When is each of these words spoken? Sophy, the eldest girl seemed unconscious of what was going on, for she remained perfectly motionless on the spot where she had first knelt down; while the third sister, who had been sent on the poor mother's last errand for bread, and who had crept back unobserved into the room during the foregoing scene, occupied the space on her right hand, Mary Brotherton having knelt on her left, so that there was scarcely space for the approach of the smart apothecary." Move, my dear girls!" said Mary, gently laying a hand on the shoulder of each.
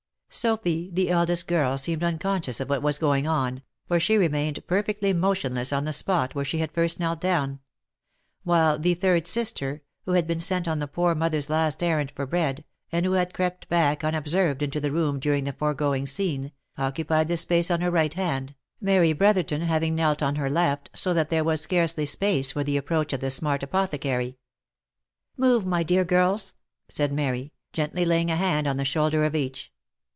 Sophy, 0.33 0.89
the 0.93 1.09
eldest 1.09 1.45
girl 1.45 1.77
seemed 1.77 2.01
unconscious 2.01 2.61
of 2.61 2.69
what 2.69 2.81
was 2.81 2.97
going 2.97 3.27
on, 3.27 3.61
for 3.85 3.99
she 3.99 4.15
remained 4.15 4.65
perfectly 4.65 5.11
motionless 5.11 5.73
on 5.73 5.83
the 5.83 5.91
spot 5.91 6.33
where 6.33 6.45
she 6.45 6.59
had 6.59 6.71
first 6.71 7.01
knelt 7.01 7.19
down; 7.19 7.59
while 8.45 8.79
the 8.79 8.93
third 8.93 9.27
sister, 9.27 9.81
who 10.05 10.13
had 10.13 10.25
been 10.25 10.39
sent 10.39 10.69
on 10.69 10.79
the 10.79 10.87
poor 10.87 11.13
mother's 11.13 11.49
last 11.49 11.83
errand 11.83 12.09
for 12.11 12.25
bread, 12.25 12.63
and 12.93 13.05
who 13.05 13.11
had 13.11 13.33
crept 13.33 13.67
back 13.67 14.05
unobserved 14.05 14.63
into 14.63 14.79
the 14.79 14.93
room 14.93 15.19
during 15.19 15.43
the 15.43 15.51
foregoing 15.51 16.07
scene, 16.07 16.53
occupied 16.77 17.27
the 17.27 17.35
space 17.35 17.69
on 17.69 17.81
her 17.81 17.91
right 17.91 18.13
hand, 18.13 18.55
Mary 18.79 19.11
Brotherton 19.11 19.59
having 19.63 19.95
knelt 19.95 20.23
on 20.23 20.37
her 20.37 20.49
left, 20.49 20.89
so 20.95 21.13
that 21.13 21.29
there 21.29 21.43
was 21.43 21.59
scarcely 21.59 22.05
space 22.05 22.53
for 22.53 22.63
the 22.63 22.77
approach 22.77 23.11
of 23.11 23.19
the 23.19 23.29
smart 23.31 23.63
apothecary." 23.63 24.37
Move, 25.35 25.65
my 25.65 25.83
dear 25.83 26.05
girls!" 26.05 26.53
said 26.87 27.11
Mary, 27.11 27.51
gently 27.73 28.05
laying 28.05 28.31
a 28.31 28.37
hand 28.37 28.65
on 28.65 28.77
the 28.77 28.85
shoulder 28.85 29.25
of 29.25 29.35
each. 29.35 29.73